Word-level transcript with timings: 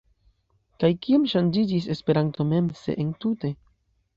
Kaj 0.83 0.89
kiom 1.03 1.27
ŝanĝiĝis 1.33 1.91
Esperanto 1.97 2.49
mem, 2.55 2.73
se 2.81 2.97
entute? 3.05 3.57